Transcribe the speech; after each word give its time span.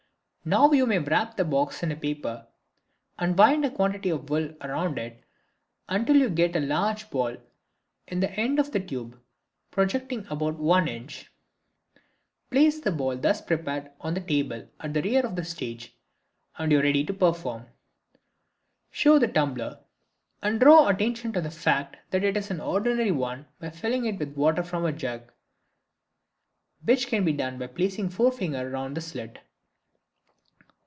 You 0.43 0.47
now 0.49 0.97
wrap 1.01 1.37
the 1.37 1.45
box 1.45 1.83
in 1.83 1.95
paper 1.99 2.47
and 3.19 3.37
wind 3.37 3.63
a 3.63 3.69
quantity 3.69 4.09
of 4.09 4.27
wool 4.31 4.49
round 4.63 4.97
it 4.97 5.23
until 5.87 6.15
you 6.15 6.31
get 6.31 6.55
a 6.55 6.59
large 6.59 7.11
ball 7.11 7.37
with 8.09 8.21
the 8.21 8.31
end 8.31 8.57
of 8.57 8.71
the 8.71 8.79
tube 8.79 9.21
projecting 9.69 10.25
about 10.31 10.55
1 10.55 10.87
in. 10.87 11.09
Place 12.49 12.79
the 12.79 12.91
ball 12.91 13.17
thus 13.17 13.39
prepared 13.39 13.91
on 13.99 14.17
a 14.17 14.19
table 14.19 14.67
at 14.79 14.95
the 14.95 15.03
rear 15.03 15.23
of 15.23 15.35
the 15.35 15.45
stage 15.45 15.95
and 16.57 16.71
you 16.71 16.79
are 16.79 16.83
ready 16.83 17.03
to 17.03 17.13
perform. 17.13 17.67
Show 18.89 19.19
the 19.19 19.27
tumbler, 19.27 19.77
and 20.41 20.59
draw 20.59 20.87
attention 20.87 21.33
to 21.33 21.41
the 21.41 21.51
fact 21.51 21.97
that 22.09 22.23
it 22.23 22.35
is 22.35 22.49
an 22.49 22.61
ordinary 22.61 23.11
one 23.11 23.45
by 23.59 23.69
filling 23.69 24.05
it 24.05 24.17
with 24.17 24.35
water 24.35 24.63
from 24.63 24.85
a 24.85 24.91
jug, 24.91 25.31
which 26.83 27.05
can 27.05 27.23
be 27.25 27.31
done 27.31 27.59
by 27.59 27.67
placing 27.67 28.07
the 28.09 28.15
forefinger 28.15 28.67
round 28.67 28.97
the 28.97 29.01
slit. 29.01 29.37